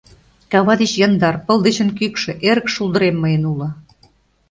Кава 0.51 0.73
деч 0.81 0.91
яндар, 1.05 1.35
пыл 1.45 1.57
дечын 1.65 1.89
кӱкшӧ 1.97 2.31
Эрык 2.49 2.67
шулдырем 2.73 3.15
мыйын 3.23 3.43
уло. 3.51 3.69